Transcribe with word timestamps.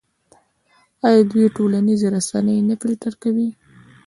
آیا 1.07 1.21
دوی 1.31 1.45
ټولنیزې 1.55 2.07
رسنۍ 2.15 2.57
نه 2.69 2.75
فلټر 2.81 3.13
کوي؟ 3.23 3.49